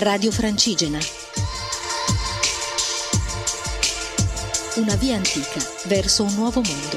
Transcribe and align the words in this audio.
Radio 0.00 0.30
Francigena. 0.30 1.00
Una 4.76 4.94
via 4.94 5.16
antica 5.16 5.60
verso 5.86 6.22
un 6.22 6.34
nuovo 6.34 6.60
mondo. 6.60 6.96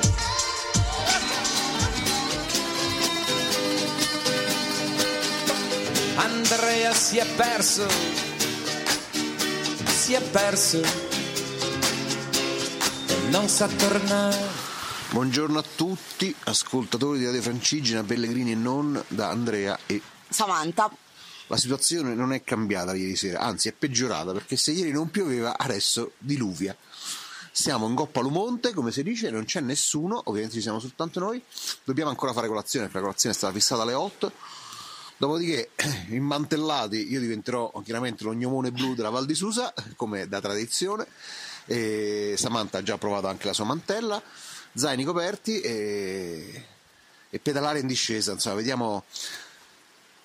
Andrea 6.18 6.94
si 6.94 7.18
è 7.18 7.26
perso, 7.26 7.88
si 9.88 10.14
è 10.14 10.22
perso 10.22 10.82
e 13.08 13.30
non 13.32 13.48
sa 13.48 13.68
tornare. 13.68 14.38
Buongiorno 15.10 15.58
a 15.58 15.64
tutti, 15.76 16.36
ascoltatori 16.44 17.18
di 17.18 17.26
Radio 17.26 17.42
Francigena, 17.42 18.04
Pellegrini 18.04 18.52
e 18.52 18.56
non, 18.56 19.04
da 19.08 19.30
Andrea 19.30 19.80
e 19.88 20.00
Samantha. 20.30 20.92
La 21.52 21.58
situazione 21.58 22.16
non 22.16 22.32
è 22.32 22.46
cambiata 22.46 22.96
ieri 22.96 23.18
sera, 23.18 23.42
anzi 23.42 23.68
è 23.68 23.74
peggiorata 23.74 24.32
perché 24.32 24.56
se 24.56 24.72
ieri 24.72 24.94
non 24.94 25.12
pioveva 25.12 25.58
adesso 25.58 26.14
diluvia. 26.18 26.74
Siamo 27.52 27.90
in 27.90 27.94
Coppa 27.94 28.22
Lumonte, 28.22 28.72
come 28.72 28.90
si 28.94 29.04
dice, 29.04 29.30
non 29.30 29.44
c'è 29.44 29.60
nessuno, 29.60 30.22
ovviamente 30.28 30.56
ci 30.56 30.62
siamo 30.62 30.80
soltanto 30.80 31.20
noi, 31.20 31.44
dobbiamo 31.84 32.10
ancora 32.10 32.32
fare 32.32 32.48
colazione 32.48 32.86
perché 32.86 33.00
la 33.00 33.06
colazione 33.08 33.36
è 33.36 33.38
stata 33.38 33.54
fissata 33.54 33.82
alle 33.82 33.94
8. 33.94 34.32
Dopodiché, 35.18 35.72
immantellati, 36.08 37.12
io 37.12 37.20
diventerò 37.20 37.70
chiaramente 37.84 38.24
lo 38.24 38.32
gnomone 38.32 38.72
blu 38.72 38.96
della 38.96 39.10
Val 39.10 39.26
di 39.26 39.36
Susa, 39.36 39.74
come 39.98 40.30
da 40.30 40.40
tradizione. 40.40 41.06
E 41.66 42.36
Samantha 42.38 42.78
ha 42.78 42.84
già 42.84 42.98
provato 42.98 43.28
anche 43.28 43.48
la 43.48 43.54
sua 43.54 43.66
mantella, 43.66 44.24
zaini 44.74 45.04
coperti 45.04 45.60
e, 45.60 46.66
e 47.30 47.40
pedalare 47.40 47.80
in 47.80 47.88
discesa. 47.88 48.32
Insomma, 48.32 48.56
vediamo 48.56 49.04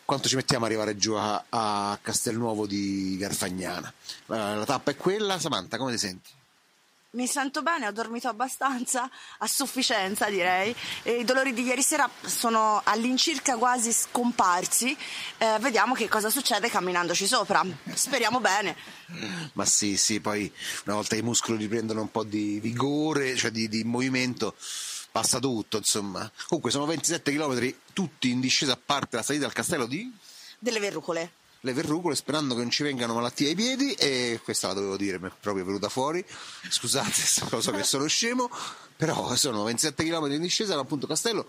quanto 0.07 0.29
ci 0.29 0.37
mettiamo 0.37 0.65
ad 0.65 0.71
arrivare 0.71 0.97
giù 0.97 1.13
a, 1.13 1.45
a 1.51 1.99
Castelnuovo 2.01 2.67
di 2.67 3.17
Garfagnana. 3.19 3.93
La, 4.27 4.55
la 4.55 4.65
tappa 4.65 4.93
è 4.93 4.97
quella. 4.97 5.39
Samantha, 5.39 5.77
come 5.77 5.93
ti 5.93 5.99
senti? 5.99 6.31
Mi 7.17 7.27
sento 7.27 7.63
bene, 7.63 7.87
ho 7.87 7.93
dormito 7.93 8.29
abbastanza, 8.29 9.09
a 9.39 9.47
sufficienza 9.47 10.29
direi. 10.29 10.75
E 11.03 11.21
I 11.21 11.25
dolori 11.25 11.55
di 11.55 11.63
ieri 11.63 11.83
sera 11.83 12.09
sono 12.23 12.83
all'incirca 12.85 13.57
quasi 13.57 13.91
scomparsi. 13.91 14.95
Eh, 15.39 15.57
vediamo 15.61 15.95
che 15.95 16.09
cosa 16.09 16.29
succede 16.29 16.69
camminandoci 16.69 17.27
sopra. 17.27 17.65
Speriamo 17.95 18.39
bene. 18.41 18.77
Ma 19.55 19.65
sì, 19.65 19.97
sì, 19.97 20.21
poi 20.21 20.53
una 20.85 20.97
volta 20.97 21.17
i 21.17 21.23
muscoli 21.23 21.57
riprendono 21.57 22.03
un 22.03 22.11
po' 22.11 22.23
di 22.23 22.61
vigore, 22.61 23.35
cioè 23.35 23.51
di, 23.51 23.67
di 23.69 23.83
movimento, 23.85 24.55
passa 25.17 25.39
tutto, 25.39 25.79
insomma. 25.79 26.31
Comunque 26.47 26.71
sono 26.71 26.85
27 26.85 27.33
km 27.33 27.75
tutti 27.95 28.29
in 28.29 28.39
discesa 28.39 28.73
a 28.73 28.79
parte 28.83 29.17
la 29.17 29.23
salita 29.23 29.47
al 29.47 29.53
castello 29.55 29.87
di 29.87 30.13
Delle 30.59 30.79
verrucole. 30.79 31.33
le 31.61 31.73
verrucole 31.73 32.15
sperando 32.15 32.55
che 32.55 32.61
non 32.61 32.71
ci 32.71 32.83
vengano 32.83 33.15
malattie 33.15 33.49
ai 33.49 33.55
piedi 33.55 33.95
e 33.95 34.39
questa 34.45 34.67
la 34.69 34.75
dovevo 34.75 34.99
dire, 34.99 35.19
mi 35.19 35.29
è 35.29 35.33
proprio 35.41 35.65
venuta 35.65 35.89
fuori. 35.89 36.23
Scusate, 36.69 37.49
lo 37.49 37.63
so 37.63 37.71
che 37.71 37.83
sono 37.83 38.05
scemo, 38.09 38.51
però 38.95 39.35
sono 39.37 39.65
27 39.65 40.05
km 40.05 40.33
in 40.33 40.43
discesa 40.43 40.79
appunto 40.79 41.07
castello. 41.07 41.49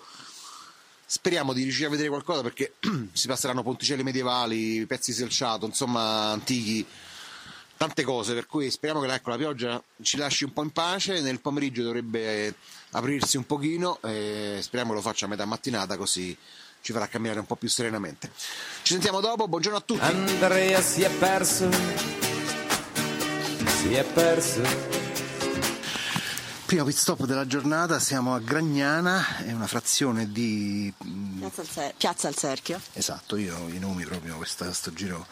Speriamo 1.05 1.51
di 1.51 1.63
riuscire 1.63 1.87
a 1.87 1.89
vedere 1.89 2.07
qualcosa 2.07 2.41
perché 2.41 2.75
si 3.11 3.27
passeranno 3.27 3.63
ponticelli 3.63 4.03
medievali, 4.03 4.85
pezzi 4.85 5.11
selciato, 5.11 5.65
insomma 5.65 6.31
antichi, 6.31 6.85
tante 7.77 8.03
cose, 8.03 8.33
per 8.33 8.47
cui 8.47 8.69
speriamo 8.71 9.01
che 9.01 9.13
ecco, 9.13 9.29
la 9.29 9.37
pioggia 9.37 9.81
ci 10.01 10.17
lasci 10.17 10.43
un 10.43 10.53
po' 10.53 10.63
in 10.63 10.71
pace, 10.71 11.21
nel 11.21 11.39
pomeriggio 11.39 11.83
dovrebbe 11.83 12.55
aprirsi 12.91 13.37
un 13.37 13.45
pochino, 13.45 13.99
e 14.01 14.59
speriamo 14.61 14.91
che 14.91 14.97
lo 14.97 15.03
faccia 15.03 15.25
a 15.25 15.29
metà 15.29 15.45
mattinata 15.45 15.95
così 15.97 16.35
ci 16.81 16.93
farà 16.93 17.07
camminare 17.07 17.39
un 17.39 17.45
po' 17.45 17.55
più 17.55 17.67
serenamente. 17.67 18.31
Ci 18.81 18.93
sentiamo 18.93 19.19
dopo, 19.19 19.47
buongiorno 19.47 19.77
a 19.77 19.81
tutti. 19.81 19.99
Andrea 19.99 20.81
si 20.81 21.01
è 21.01 21.09
perso, 21.09 21.69
si 23.81 23.93
è 23.93 24.03
perso. 24.03 24.61
Primo 26.65 26.83
pit 26.83 26.95
stop 26.97 27.25
della 27.25 27.47
giornata, 27.47 27.97
siamo 27.99 28.35
a 28.35 28.39
Gragnana, 28.39 29.37
è 29.37 29.53
una 29.53 29.67
frazione 29.67 30.31
di... 30.31 30.93
Piazza 31.39 31.61
al, 31.61 31.67
Ser- 31.67 31.93
Piazza 31.95 32.27
al 32.27 32.35
Cerchio. 32.35 32.79
Esatto, 32.93 33.37
io 33.37 33.69
i 33.69 33.79
nomi 33.79 34.03
proprio 34.03 34.35
questa- 34.35 34.65
questo 34.65 34.91
giro 34.91 35.25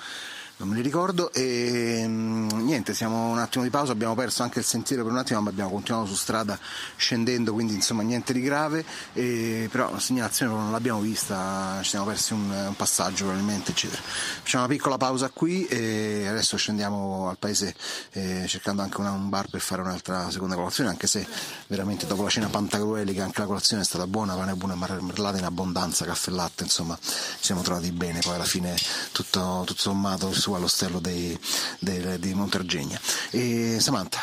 non 0.58 0.70
me 0.70 0.76
li 0.76 0.82
ricordo. 0.82 1.32
E 1.34 2.04
mm, 2.08 2.48
niente, 2.64 2.94
siamo 2.94 3.30
un 3.30 3.40
attimo 3.40 3.64
di 3.64 3.70
pausa, 3.70 3.92
abbiamo 3.92 4.16
perso 4.16 4.44
anche 4.44 4.60
il 4.60 4.66
sentiero 4.66 5.04
per 5.04 5.12
un 5.12 5.18
attimo 5.18 5.42
ma 5.42 5.50
abbiamo 5.50 5.70
continuato 5.70 6.08
su 6.08 6.16
strada 6.16 6.58
scendendo, 6.96 7.54
quindi 7.54 7.74
insomma 7.74 8.04
niente 8.04 8.34
di 8.34 8.42
grave, 8.42 8.86
e, 9.14 9.68
però 9.72 9.92
la 9.92 10.00
segnalazione 10.00 10.54
non 10.54 10.72
l'abbiamo 10.72 11.00
vista, 11.00 11.80
ci 11.82 11.90
siamo 11.90 12.06
persi 12.06 12.34
un, 12.34 12.50
un 12.50 12.76
passaggio 12.76 13.26
probabilmente 13.26 13.72
eccetera. 13.72 14.02
Facciamo 14.02 14.66
una 14.66 14.74
piccola 14.74 14.98
pausa 14.98 15.30
qui 15.30 15.66
e 15.68 16.28
adesso 16.28 16.58
scendiamo 16.58 17.30
al 17.30 17.38
paese 17.38 17.76
eh, 18.12 18.46
cercando 18.48 18.82
anche 18.82 19.00
una- 19.00 19.12
un 19.12 19.30
bar 19.30 19.50
per 19.50 19.62
fare 19.62 19.82
un'altra 19.82 20.30
seconda 20.32 20.56
colazione, 20.56 20.90
anche 20.90 21.08
se 21.08 21.26
veramente 21.68 22.06
dopo 22.08 22.24
la 22.24 22.30
cena 22.30 22.48
pantagruelica 22.48 23.24
anche 23.24 23.42
la 23.42 23.48
colazione 23.48 23.82
è 23.82 23.86
stata 23.86 24.08
buona, 24.08 24.36
pane 24.36 24.54
buone 24.56 24.76
marmellate 24.76 25.40
in 25.40 25.46
abbondanza, 25.46 26.06
caffè 26.06 26.32
latte, 26.32 26.64
insomma 26.64 26.98
ci 27.02 27.46
siamo 27.46 27.62
trovati 27.62 27.92
bene, 27.92 28.20
poi 28.20 28.36
alla 28.36 28.44
fine 28.46 28.76
tutto, 29.12 29.64
tutto 29.66 29.82
sommato 29.82 30.32
su 30.46 30.54
allo 30.54 30.68
stello 30.68 31.00
dei, 31.00 31.36
dei- 31.80 32.20
di 32.20 32.36
Montergegna. 32.36 33.00
E 33.32 33.80
Samantha, 33.80 34.20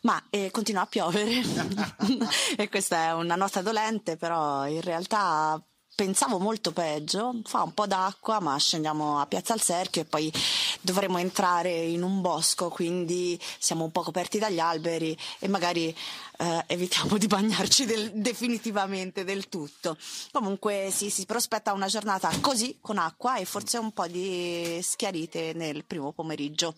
Ma 0.00 0.22
eh, 0.30 0.50
continua 0.50 0.82
a 0.82 0.86
piovere 0.86 1.42
e 2.56 2.68
questa 2.70 3.08
è 3.08 3.12
una 3.12 3.36
nota 3.36 3.60
dolente, 3.60 4.16
però 4.16 4.66
in 4.66 4.80
realtà 4.80 5.62
pensavo 5.94 6.38
molto 6.38 6.72
peggio. 6.72 7.40
Fa 7.44 7.62
un 7.62 7.72
po' 7.72 7.86
d'acqua, 7.86 8.40
ma 8.40 8.58
scendiamo 8.58 9.20
a 9.20 9.26
Piazza 9.26 9.52
al 9.52 9.60
Cerchio 9.60 10.02
e 10.02 10.04
poi 10.04 10.32
dovremo 10.80 11.18
entrare 11.18 11.70
in 11.70 12.02
un 12.02 12.20
bosco, 12.20 12.68
quindi 12.68 13.40
siamo 13.58 13.84
un 13.84 13.90
po' 13.90 14.02
coperti 14.02 14.38
dagli 14.38 14.58
alberi 14.58 15.16
e 15.38 15.48
magari 15.48 15.94
eh, 16.38 16.64
evitiamo 16.66 17.16
di 17.18 17.26
bagnarci 17.26 17.84
del- 17.84 18.12
definitivamente 18.14 19.24
del 19.24 19.48
tutto. 19.48 19.96
Comunque 20.32 20.90
sì, 20.92 21.10
si 21.10 21.24
prospetta 21.26 21.72
una 21.72 21.86
giornata 21.86 22.30
così 22.40 22.78
con 22.80 22.98
acqua 22.98 23.36
e 23.36 23.44
forse 23.44 23.78
un 23.78 23.92
po' 23.92 24.06
di 24.06 24.80
schiarite 24.82 25.52
nel 25.54 25.84
primo 25.84 26.12
pomeriggio. 26.12 26.74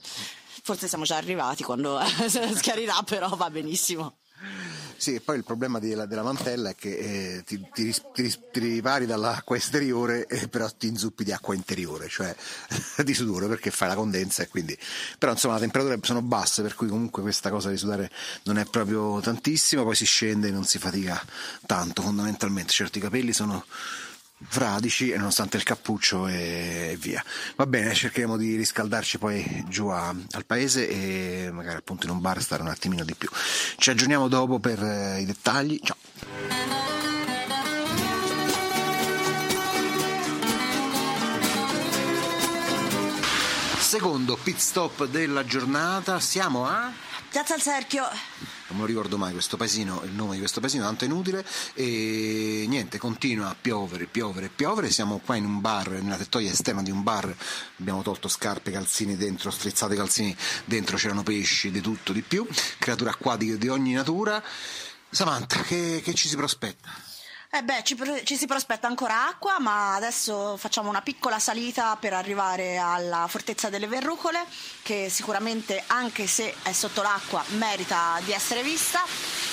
Forse 0.63 0.89
siamo 0.89 1.05
già 1.05 1.17
arrivati 1.17 1.63
quando 1.63 2.01
schiarirà, 2.55 3.03
però 3.05 3.29
va 3.37 3.51
benissimo. 3.51 4.17
Sì, 4.97 5.15
e 5.15 5.21
poi 5.21 5.37
il 5.37 5.45
problema 5.45 5.79
della, 5.79 6.07
della 6.07 6.23
mantella 6.23 6.71
è 6.71 6.75
che 6.75 6.97
eh, 6.97 7.43
ti, 7.45 7.65
ti 7.73 7.95
ti 8.13 8.35
ti 8.51 8.61
ripari 8.61 9.07
dall'acqua 9.07 9.57
esteriore, 9.57 10.27
eh, 10.27 10.49
però 10.49 10.69
ti 10.71 10.87
inzuppi 10.87 11.23
di 11.23 11.33
acqua 11.33 11.55
interiore, 11.55 12.09
cioè 12.09 12.35
di 13.05 13.15
sudore 13.15 13.47
perché 13.47 13.71
fai 13.71 13.89
la 13.89 13.95
condensa 13.95 14.43
e 14.43 14.49
quindi... 14.49 14.77
Però 15.19 15.33
insomma 15.33 15.55
le 15.55 15.61
temperature 15.61 15.99
sono 16.03 16.23
basse, 16.23 16.63
per 16.63 16.75
cui 16.75 16.89
comunque 16.89 17.23
questa 17.23 17.51
cosa 17.51 17.69
di 17.71 17.77
sudare 17.77 18.11
non 18.45 18.59
è 18.59 18.65
proprio 18.65 19.21
tantissimo, 19.21 19.85
poi 19.85 19.95
si 19.95 20.07
scende 20.07 20.49
e 20.49 20.51
non 20.51 20.65
si 20.65 20.79
fatica 20.79 21.23
tanto 21.67 22.03
fondamentalmente, 22.03 22.73
certo 22.73 22.99
i 22.99 23.03
capelli 23.03 23.33
sono 23.33 23.65
fradici 24.49 25.11
e 25.11 25.17
nonostante 25.17 25.57
il 25.57 25.63
cappuccio 25.63 26.27
e, 26.27 26.97
via. 27.01 27.23
Va 27.57 27.67
bene, 27.67 27.95
cercheremo 27.95 28.37
di 28.37 28.57
riscaldarci 28.57 29.19
poi 29.19 29.65
giù 29.69 29.89
a- 29.89 30.15
al 30.31 30.45
paese 30.45 30.89
e 30.89 31.51
magari 31.53 31.77
appunto 31.79 32.07
in 32.07 32.13
un 32.13 32.21
bar 32.21 32.41
stare 32.43 32.63
un 32.63 32.69
attimino 32.69 33.05
di 33.05 33.15
più. 33.15 33.29
Ci 33.77 33.91
aggiorniamo 33.91 34.29
dopo 34.29 34.59
per 34.59 34.83
eh, 34.83 35.21
i 35.21 35.25
dettagli. 35.25 35.81
Ciao. 35.83 35.97
Secondo 43.79 44.37
pit 44.37 44.59
stop 44.59 45.07
della 45.07 45.45
giornata, 45.45 46.19
siamo 46.21 46.67
a 46.67 46.93
Piazza 47.31 47.55
al 47.55 47.63
Cerchio. 47.63 48.05
Non 48.69 48.79
me 48.79 48.81
lo 48.81 48.87
ricordo 48.87 49.17
mai 49.17 49.33
questo 49.33 49.57
paesino, 49.57 50.03
il 50.05 50.13
nome 50.13 50.33
di 50.33 50.39
questo 50.39 50.61
paesino, 50.61 50.85
tanto 50.85 51.05
è 51.05 51.07
inutile 51.07 51.45
e 51.75 52.65
niente, 52.69 52.99
continua 52.99 53.51
a 53.51 53.57
piovere, 53.61 54.07
piovere, 54.07 54.51
piovere, 54.55 54.91
siamo 54.91 55.21
qua 55.25 55.37
in 55.37 55.45
un 55.45 55.61
bar, 55.61 55.91
nella 55.91 56.17
tettoia 56.17 56.51
esterna 56.51 56.83
di 56.83 56.91
un 56.91 57.03
bar, 57.03 57.35
abbiamo 57.79 58.03
tolto 58.03 58.29
scarpe, 58.29 58.71
calzini 58.71 59.17
dentro, 59.17 59.51
strizzato 59.51 59.93
i 59.93 59.97
calzini 59.97 60.37
dentro, 60.65 60.97
c'erano 60.97 61.23
pesci, 61.23 61.71
di 61.71 61.81
tutto, 61.81 62.13
di 62.13 62.23
più, 62.23 62.47
creature 62.79 63.11
acquatiche 63.11 63.59
di 63.59 63.69
ogni 63.69 63.93
natura. 63.93 64.43
Samantha, 65.09 65.61
che, 65.63 66.01
che 66.03 66.15
ci 66.15 66.29
si 66.29 66.37
prospetta? 66.37 67.06
Eh 67.57 67.63
beh, 67.63 67.83
ci, 67.85 67.97
ci 68.25 68.37
si 68.37 68.45
prospetta 68.45 68.87
ancora 68.87 69.29
acqua, 69.29 69.59
ma 69.59 69.95
adesso 69.95 70.59
facciamo 70.59 70.91
una 70.91 71.01
piccola 71.01 71.39
salita 71.39 71.97
per 71.97 72.13
arrivare 72.13 72.77
alla 72.77 73.27
fortezza 73.29 73.71
delle 73.71 73.87
verrucole, 73.87 74.45
che 74.83 75.09
sicuramente, 75.09 75.83
anche 75.87 76.27
se 76.27 76.55
è 76.63 76.73
sotto 76.73 77.01
l'acqua, 77.01 77.43
merita 77.57 78.21
di 78.27 78.33
essere 78.33 78.63
vista. 78.63 79.03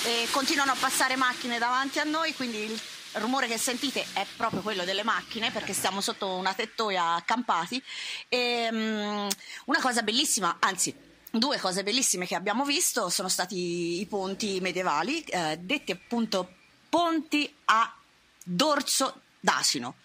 E 0.03 0.27
continuano 0.31 0.73
a 0.73 0.77
passare 0.77 1.15
macchine 1.15 1.57
davanti 1.59 1.99
a 1.99 2.03
noi, 2.03 2.35
quindi 2.35 2.57
il 2.57 2.81
rumore 3.13 3.47
che 3.47 3.57
sentite 3.57 4.05
è 4.11 4.25
proprio 4.35 4.59
quello 4.59 4.83
delle 4.83 5.03
macchine, 5.03 5.49
perché 5.51 5.71
stiamo 5.71 6.01
sotto 6.01 6.27
una 6.27 6.53
tettoia 6.53 7.13
accampati. 7.13 7.81
E, 8.27 8.67
mm, 8.69 9.27
una 9.67 9.79
cosa 9.79 10.01
bellissima, 10.01 10.57
anzi 10.59 11.11
Due 11.35 11.57
cose 11.57 11.81
bellissime 11.81 12.27
che 12.27 12.35
abbiamo 12.35 12.63
visto 12.63 13.09
sono 13.09 13.27
stati 13.27 13.99
i 13.99 14.05
ponti 14.05 14.59
medievali, 14.61 15.23
eh, 15.23 15.57
detti 15.57 15.91
appunto 15.91 16.57
ponti 16.93 17.51
a 17.65 17.91
dorso 18.43 19.21
d'asino. 19.39 19.95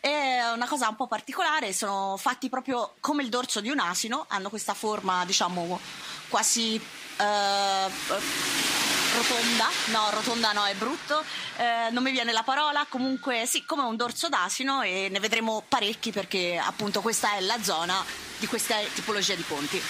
È 0.00 0.40
una 0.54 0.66
cosa 0.66 0.88
un 0.88 0.96
po' 0.96 1.06
particolare, 1.06 1.74
sono 1.74 2.16
fatti 2.16 2.48
proprio 2.48 2.94
come 3.00 3.22
il 3.22 3.28
dorso 3.28 3.60
di 3.60 3.68
un 3.68 3.78
asino, 3.78 4.24
hanno 4.30 4.48
questa 4.48 4.72
forma, 4.72 5.26
diciamo, 5.26 5.78
quasi 6.30 6.76
eh, 6.76 7.86
rotonda, 9.16 9.68
no, 9.88 10.08
rotonda 10.08 10.52
no, 10.52 10.64
è 10.64 10.74
brutto, 10.76 11.22
eh, 11.58 11.90
non 11.90 12.02
mi 12.02 12.10
viene 12.10 12.32
la 12.32 12.42
parola, 12.42 12.86
comunque 12.88 13.44
sì, 13.44 13.66
come 13.66 13.82
un 13.82 13.96
dorso 13.96 14.30
d'asino 14.30 14.80
e 14.80 15.08
ne 15.10 15.20
vedremo 15.20 15.62
parecchi 15.68 16.10
perché 16.10 16.56
appunto 16.56 17.02
questa 17.02 17.34
è 17.34 17.40
la 17.40 17.62
zona 17.62 18.02
di 18.38 18.46
questa 18.46 18.76
tipologia 18.94 19.34
di 19.34 19.42
ponti. 19.42 19.82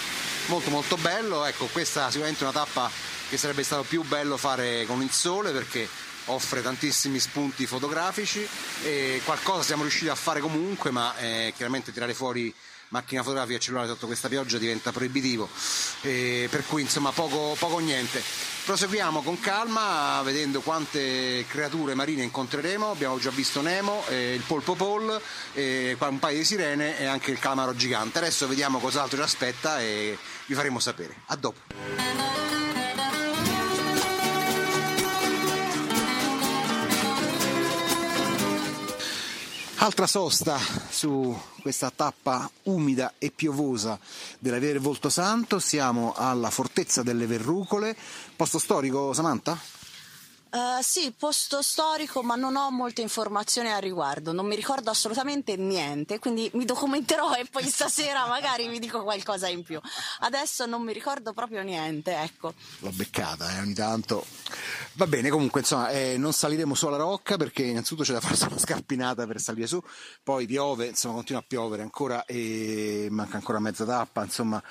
Molto 0.46 0.70
molto 0.70 0.96
bello, 0.96 1.44
ecco 1.44 1.66
questa 1.66 2.08
è 2.08 2.10
sicuramente 2.10 2.42
una 2.42 2.52
tappa 2.52 2.90
che 3.28 3.36
sarebbe 3.36 3.62
stato 3.62 3.82
più 3.82 4.02
bello 4.02 4.36
fare 4.36 4.84
con 4.86 5.00
il 5.00 5.12
sole 5.12 5.52
perché 5.52 5.88
offre 6.28 6.62
tantissimi 6.62 7.18
spunti 7.18 7.66
fotografici 7.66 8.46
e 8.82 9.20
qualcosa 9.24 9.62
siamo 9.62 9.82
riusciti 9.82 10.08
a 10.08 10.14
fare 10.14 10.40
comunque, 10.40 10.90
ma 10.90 11.16
eh, 11.18 11.52
chiaramente 11.56 11.92
tirare 11.92 12.14
fuori 12.14 12.54
macchina 12.88 13.22
fotografica 13.22 13.58
e 13.58 13.60
cellulare 13.60 13.88
sotto 13.88 14.06
questa 14.06 14.28
pioggia 14.28 14.58
diventa 14.58 14.92
proibitivo, 14.92 15.48
eh, 16.02 16.48
per 16.50 16.64
cui 16.66 16.82
insomma 16.82 17.10
poco 17.12 17.56
o 17.58 17.78
niente. 17.78 18.22
Proseguiamo 18.64 19.22
con 19.22 19.40
calma 19.40 20.20
vedendo 20.22 20.60
quante 20.60 21.44
creature 21.48 21.94
marine 21.94 22.22
incontreremo, 22.22 22.90
abbiamo 22.90 23.18
già 23.18 23.30
visto 23.30 23.62
Nemo, 23.62 24.04
eh, 24.08 24.34
il 24.34 24.42
polpo 24.42 24.74
Paul, 24.74 25.20
eh, 25.54 25.96
un 25.98 26.18
paio 26.18 26.38
di 26.38 26.44
sirene 26.44 26.98
e 26.98 27.06
anche 27.06 27.30
il 27.30 27.38
calamaro 27.38 27.74
gigante. 27.74 28.18
Adesso 28.18 28.46
vediamo 28.46 28.78
cos'altro 28.78 29.16
ci 29.16 29.22
aspetta 29.22 29.80
e 29.80 30.16
vi 30.46 30.54
faremo 30.54 30.78
sapere. 30.78 31.14
A 31.26 31.36
dopo. 31.36 32.67
Altra 39.80 40.08
sosta 40.08 40.58
su 40.90 41.40
questa 41.62 41.92
tappa 41.94 42.50
umida 42.64 43.14
e 43.16 43.30
piovosa 43.30 43.96
della 44.40 44.58
Via 44.58 44.72
del 44.72 44.80
Volto 44.80 45.08
Santo, 45.08 45.60
siamo 45.60 46.14
alla 46.16 46.50
Fortezza 46.50 47.04
delle 47.04 47.26
Verrucole, 47.26 47.96
posto 48.34 48.58
storico 48.58 49.12
Samantha? 49.12 49.77
Uh, 50.50 50.80
sì, 50.80 51.12
posto 51.16 51.60
storico, 51.60 52.22
ma 52.22 52.34
non 52.34 52.56
ho 52.56 52.70
molte 52.70 53.02
informazioni 53.02 53.70
al 53.70 53.82
riguardo, 53.82 54.32
non 54.32 54.46
mi 54.46 54.56
ricordo 54.56 54.88
assolutamente 54.88 55.56
niente, 55.56 56.18
quindi 56.18 56.50
mi 56.54 56.64
documenterò 56.64 57.34
e 57.34 57.44
poi 57.44 57.64
stasera 57.64 58.26
magari 58.26 58.66
vi 58.68 58.78
dico 58.78 59.02
qualcosa 59.02 59.48
in 59.48 59.62
più. 59.62 59.78
Adesso 60.20 60.64
non 60.64 60.82
mi 60.82 60.94
ricordo 60.94 61.34
proprio 61.34 61.62
niente, 61.62 62.16
ecco. 62.16 62.54
L'ho 62.78 62.92
beccata, 62.92 63.56
eh, 63.56 63.60
ogni 63.60 63.74
tanto. 63.74 64.24
Va 64.94 65.06
bene, 65.06 65.28
comunque, 65.28 65.60
insomma, 65.60 65.90
eh, 65.90 66.16
non 66.16 66.32
saliremo 66.32 66.74
su 66.74 66.86
alla 66.86 66.96
rocca 66.96 67.36
perché 67.36 67.64
innanzitutto 67.64 68.04
c'è 68.04 68.14
da 68.14 68.20
farsi 68.20 68.44
una 68.48 68.58
scarpinata 68.58 69.26
per 69.26 69.40
salire 69.40 69.66
su, 69.66 69.82
poi 70.22 70.46
piove, 70.46 70.86
insomma, 70.86 71.16
continua 71.16 71.42
a 71.42 71.44
piovere 71.46 71.82
ancora 71.82 72.24
e 72.24 73.08
manca 73.10 73.36
ancora 73.36 73.58
mezza 73.58 73.84
tappa, 73.84 74.24
insomma, 74.24 74.62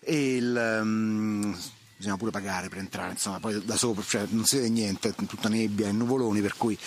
e 0.00 0.36
il... 0.36 0.78
Um 0.82 1.56
bisogna 1.96 2.16
pure 2.16 2.30
pagare 2.30 2.68
per 2.68 2.78
entrare, 2.78 3.12
insomma, 3.12 3.40
poi 3.40 3.64
da 3.64 3.76
sopra 3.76 4.02
cioè, 4.02 4.26
non 4.28 4.44
si 4.44 4.56
vede 4.56 4.68
niente, 4.68 5.08
è 5.08 5.26
tutta 5.26 5.48
nebbia 5.48 5.88
e 5.88 5.92
nuvoloni, 5.92 6.42
per 6.42 6.56
cui 6.56 6.78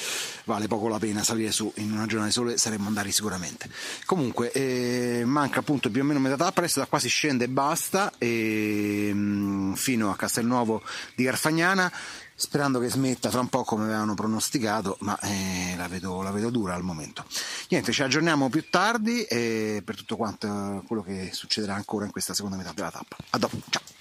vale 0.46 0.68
poco 0.68 0.88
la 0.88 1.00
pena 1.00 1.24
salire 1.24 1.52
su, 1.52 1.72
in 1.78 1.92
una 1.92 2.06
giornata 2.06 2.28
di 2.28 2.32
sole 2.32 2.58
saremmo 2.58 2.88
andati 2.88 3.12
sicuramente. 3.12 3.70
Comunque 4.06 4.52
eh, 4.52 5.24
manca 5.26 5.60
appunto 5.60 5.90
più 5.90 6.02
o 6.02 6.04
meno 6.04 6.20
metà 6.20 6.36
tappa, 6.36 6.60
adesso 6.60 6.80
da 6.80 6.86
qua 6.86 7.00
si 7.00 7.10
scende 7.10 7.46
e 7.46 7.50
basta, 7.50 8.14
e, 8.20 9.10
mh, 9.12 9.18
mm, 9.18 9.74
fino 9.74 10.12
a 10.12 10.16
Castelnuovo 10.16 10.84
di 11.16 11.24
Garfagnana, 11.24 11.92
sperando 12.36 12.80
che 12.80 12.90
smetta 12.90 13.32
fra 13.32 13.40
un 13.40 13.50
po' 13.50 13.64
come 13.64 13.86
avevano 13.86 14.14
pronosticato, 14.14 14.96
ma 15.02 15.18
eh, 15.22 15.74
la, 15.76 15.88
vedo, 15.88 16.22
la, 16.22 16.32
vedo, 16.32 16.52
dura 16.52 16.76
al 16.76 16.84
momento. 16.84 17.26
Niente, 17.70 17.92
ci 17.92 18.04
aggiorniamo 18.04 18.50
più 18.50 18.70
tardi 18.70 19.24
eh, 19.24 19.82
per 19.84 19.96
tutto 19.96 20.16
quanto 20.16 20.84
quello 20.86 21.02
che 21.02 21.32
succederà 21.34 21.74
ancora 21.74 22.06
in 22.06 22.12
questa 22.12 22.36
seconda 22.36 22.58
metà 22.58 22.74
della 22.74 22.92
tappa. 22.92 23.18
A 23.32 23.38
dopo, 23.40 23.58
ciao! 23.70 23.99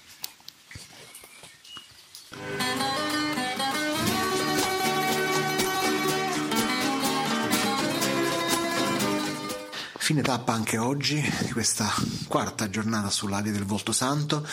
Fine 9.97 10.21
tappa 10.21 10.53
anche 10.53 10.77
oggi 10.77 11.19
di 11.41 11.51
questa 11.51 11.91
quarta 12.27 12.69
giornata 12.69 13.09
sulla 13.09 13.41
via 13.41 13.51
del 13.51 13.65
Volto 13.65 13.91
Santo. 13.91 14.47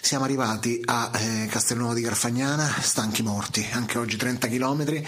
Siamo 0.00 0.24
arrivati 0.24 0.80
a 0.84 1.12
eh, 1.14 1.46
Castelnuovo 1.46 1.94
di 1.94 2.00
Garfagnana, 2.00 2.66
stanchi 2.80 3.22
morti, 3.22 3.64
anche 3.72 3.98
oggi 3.98 4.16
30 4.16 4.48
km 4.48 5.02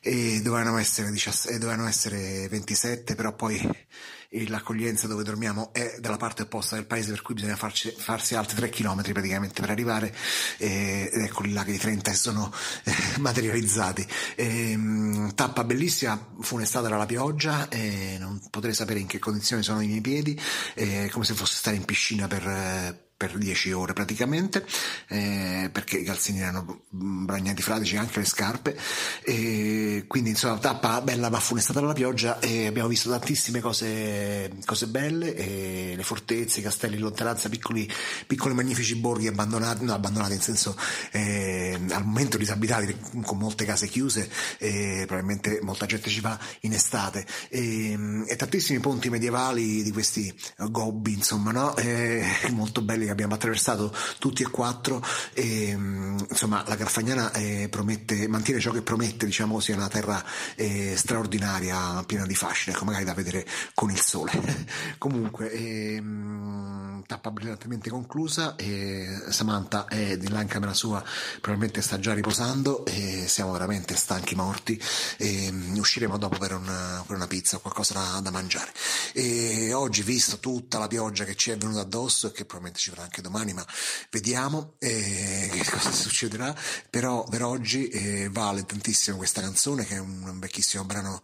e 0.00 0.40
dovevano 0.42 0.78
essere, 0.78 1.10
17, 1.10 1.58
dovevano 1.58 1.88
essere 1.88 2.46
27, 2.48 3.16
però 3.16 3.34
poi 3.34 3.60
l'accoglienza 4.48 5.06
dove 5.06 5.24
dormiamo 5.24 5.72
è 5.72 5.96
dalla 5.98 6.16
parte 6.16 6.42
opposta 6.42 6.76
del 6.76 6.86
paese 6.86 7.10
per 7.10 7.22
cui 7.22 7.34
bisogna 7.34 7.56
farci, 7.56 7.90
farsi 7.90 8.34
altri 8.34 8.56
3 8.56 8.70
km 8.70 9.02
praticamente 9.12 9.60
per 9.60 9.70
arrivare 9.70 10.14
eh, 10.58 11.10
ed 11.12 11.22
eccoli 11.22 11.52
là 11.52 11.64
che 11.64 11.72
i 11.72 11.78
30 11.78 12.12
sono 12.12 12.52
eh, 12.84 12.92
materializzati. 13.18 14.06
E, 14.36 14.70
ehm, 14.70 15.34
tappa 15.34 15.64
bellissima 15.64 16.32
funestata 16.40 16.88
dalla 16.88 17.06
pioggia 17.06 17.68
e 17.68 18.16
non 18.18 18.40
potrei 18.50 18.74
sapere 18.74 19.00
in 19.00 19.06
che 19.06 19.18
condizioni 19.18 19.62
sono 19.62 19.80
i 19.80 19.86
miei 19.86 20.00
piedi 20.00 20.40
è 20.74 21.08
come 21.10 21.24
se 21.24 21.34
fosse 21.34 21.56
stare 21.56 21.76
in 21.76 21.84
piscina 21.84 22.26
per 22.26 23.08
per 23.20 23.36
10 23.36 23.72
ore 23.72 23.92
praticamente, 23.92 24.64
eh, 25.08 25.68
perché 25.70 25.98
i 25.98 26.04
calzini 26.04 26.40
erano 26.40 26.84
bagnati 26.88 27.60
fradici, 27.60 27.98
anche 27.98 28.20
le 28.20 28.24
scarpe, 28.24 28.78
e 29.22 30.04
quindi 30.06 30.30
insomma 30.30 30.56
tappa 30.56 31.02
bella 31.02 31.28
ma 31.28 31.38
funestata 31.38 31.80
dalla 31.80 31.92
pioggia 31.92 32.38
e 32.38 32.66
abbiamo 32.66 32.88
visto 32.88 33.10
tantissime 33.10 33.60
cose, 33.60 34.50
cose 34.64 34.86
belle, 34.86 35.94
le 35.94 36.02
fortezze, 36.02 36.60
i 36.60 36.62
castelli 36.62 36.94
in 36.94 37.02
lontananza, 37.02 37.50
piccoli, 37.50 37.86
piccoli 38.26 38.54
magnifici 38.54 38.96
borghi 38.96 39.26
abbandonati, 39.26 39.84
no 39.84 39.92
abbandonati 39.92 40.32
in 40.32 40.40
senso 40.40 40.74
eh, 41.10 41.78
al 41.90 42.06
momento 42.06 42.38
disabitati, 42.38 42.96
con 43.22 43.36
molte 43.36 43.66
case 43.66 43.86
chiuse, 43.86 44.30
e 44.56 45.04
probabilmente 45.06 45.58
molta 45.60 45.84
gente 45.84 46.08
ci 46.08 46.20
va 46.20 46.40
in 46.60 46.72
estate, 46.72 47.26
e, 47.50 48.24
e 48.26 48.36
tantissimi 48.36 48.78
ponti 48.80 49.10
medievali 49.10 49.82
di 49.82 49.92
questi 49.92 50.34
gobbi, 50.70 51.12
insomma, 51.12 51.52
no? 51.52 51.76
E, 51.76 52.24
molto 52.48 52.80
belli 52.80 53.08
che 53.10 53.12
abbiamo 53.12 53.34
attraversato 53.34 53.94
tutti 54.18 54.42
e 54.42 54.50
quattro 54.50 55.02
e 55.32 55.76
insomma 56.28 56.64
la 56.66 56.76
Garfagnana 56.76 57.32
eh, 57.32 57.68
promette, 57.68 58.28
mantiene 58.28 58.60
ciò 58.60 58.70
che 58.70 58.82
promette, 58.82 59.26
diciamo 59.26 59.60
è 59.60 59.72
una 59.72 59.88
terra 59.88 60.24
eh, 60.54 60.94
straordinaria, 60.96 62.02
piena 62.06 62.26
di 62.26 62.34
fascino, 62.34 62.74
ecco 62.74 62.84
magari 62.84 63.04
da 63.04 63.14
vedere 63.14 63.46
con 63.74 63.90
il 63.90 64.00
sole. 64.00 64.32
Comunque, 64.98 65.50
ehm, 65.52 67.04
tappa 67.06 67.30
brillantemente 67.30 67.90
conclusa 67.90 68.54
Samantha 69.28 69.86
è 69.86 70.16
di 70.16 70.28
là 70.28 70.40
in 70.40 70.48
camera 70.48 70.74
sua, 70.74 71.02
probabilmente 71.40 71.82
sta 71.82 71.98
già 71.98 72.14
riposando 72.14 72.84
e 72.86 73.24
siamo 73.26 73.52
veramente 73.52 73.96
stanchi 73.96 74.34
morti 74.34 74.80
e 75.16 75.48
um, 75.50 75.78
usciremo 75.78 76.18
dopo 76.18 76.38
per 76.38 76.54
una, 76.54 77.02
per 77.06 77.16
una 77.16 77.26
pizza 77.26 77.56
o 77.56 77.60
qualcosa 77.60 77.94
da, 77.94 78.20
da 78.20 78.30
mangiare. 78.30 78.72
E 79.12 79.72
oggi, 79.72 80.02
visto 80.02 80.38
tutta 80.38 80.78
la 80.78 80.86
pioggia 80.88 81.24
che 81.24 81.34
ci 81.34 81.50
è 81.50 81.56
venuta 81.56 81.80
addosso 81.80 82.28
e 82.28 82.32
che 82.32 82.44
probabilmente 82.44 82.78
ci 82.78 82.90
verrà 82.90 82.99
anche 83.02 83.22
domani, 83.22 83.52
ma 83.52 83.66
vediamo 84.10 84.74
eh, 84.78 85.64
cosa 85.70 85.90
succederà. 85.92 86.54
Però 86.88 87.24
per 87.24 87.42
oggi 87.42 87.88
eh, 87.88 88.28
vale 88.30 88.64
tantissimo 88.64 89.16
questa 89.16 89.40
canzone, 89.40 89.84
che 89.84 89.96
è 89.96 89.98
un, 89.98 90.22
un 90.22 90.38
vecchissimo 90.38 90.84
brano 90.84 91.22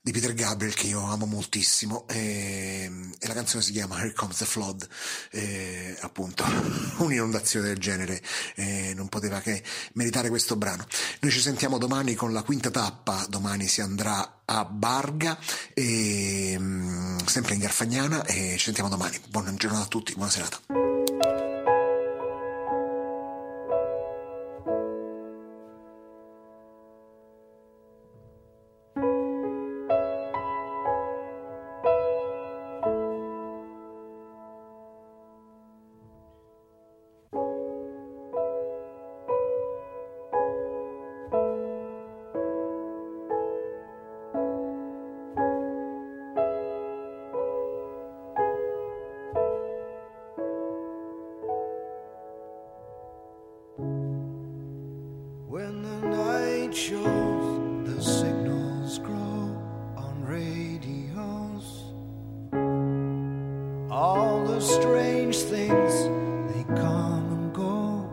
di 0.00 0.12
Peter 0.12 0.32
Gabriel 0.32 0.74
che 0.74 0.86
io 0.86 1.02
amo 1.02 1.26
moltissimo 1.26 2.06
e, 2.08 2.90
e, 3.18 3.26
la 3.26 3.34
canzone 3.34 3.62
si 3.62 3.72
chiama 3.72 3.98
Here 3.98 4.12
Comes 4.12 4.38
the 4.38 4.44
Flood 4.44 4.88
e, 5.30 5.96
appunto 6.00 6.44
un'inondazione 6.98 7.66
del 7.68 7.78
genere 7.78 8.22
e 8.54 8.92
non 8.94 9.08
poteva 9.08 9.40
che 9.40 9.62
meritare 9.94 10.28
questo 10.28 10.56
brano. 10.56 10.86
Noi 11.20 11.32
ci 11.32 11.40
sentiamo 11.40 11.78
domani 11.78 12.14
con 12.14 12.32
la 12.32 12.42
quinta 12.42 12.70
tappa 12.70 13.26
domani 13.28 13.66
si 13.66 13.80
andrà 13.80 14.42
a 14.44 14.64
Barga 14.64 15.38
e, 15.74 16.58
sempre 17.26 17.54
in 17.54 17.60
Garfagnana 17.60 18.24
e 18.24 18.54
ci 18.56 18.64
sentiamo 18.64 18.88
domani. 18.88 19.20
Buona 19.28 19.52
giornata 19.54 19.84
a 19.84 19.88
tutti 19.88 20.14
buona 20.14 20.30
serata 20.30 20.87
shows 56.78 57.58
the 57.88 58.00
signals 58.00 59.00
grow 59.00 59.50
on 59.96 60.24
radios. 60.24 61.92
All 63.90 64.44
the 64.44 64.60
strange 64.60 65.36
things 65.38 65.92
they 66.52 66.62
come 66.76 67.26
and 67.32 67.52
go 67.52 68.08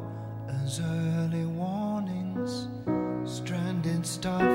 as 0.63 0.79
early 0.79 1.45
warnings, 1.45 2.67
stranded 3.23 4.03
stuff. 4.03 4.54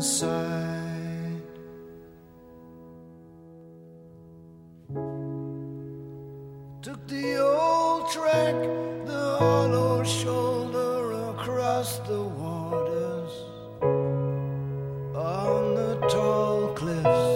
A 0.00 0.02
side. 0.02 1.42
Took 6.80 7.06
the 7.06 7.28
old 7.36 8.10
track, 8.10 8.56
the 9.12 9.24
hollow 9.40 10.02
shoulder 10.02 11.30
across 11.32 11.98
the 12.10 12.22
waters. 12.42 13.32
On 15.14 15.74
the 15.80 15.92
tall 16.08 16.72
cliffs, 16.80 17.26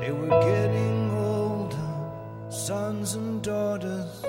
they 0.00 0.12
were 0.18 0.40
getting 0.52 1.10
older, 1.10 1.90
sons 2.48 3.16
and 3.16 3.42
daughters. 3.42 4.22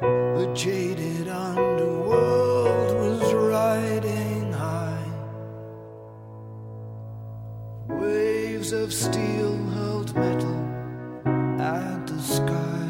The 0.00 0.52
jaded 0.54 1.28
underworld 1.28 2.47
Of 8.70 8.92
steel 8.92 9.56
hurled 9.72 10.14
metal 10.14 10.60
at 11.58 12.06
the 12.06 12.20
sky. 12.20 12.88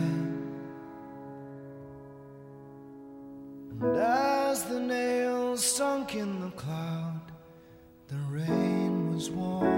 And 3.80 3.96
as 3.96 4.64
the 4.64 4.80
nails 4.80 5.64
sunk 5.64 6.16
in 6.16 6.40
the 6.40 6.50
cloud, 6.50 7.30
the 8.08 8.16
rain 8.28 9.14
was 9.14 9.30
warm. 9.30 9.68